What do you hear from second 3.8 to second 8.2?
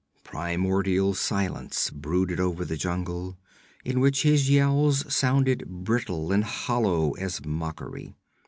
in which his yells sounded brittle and hollow as mockery.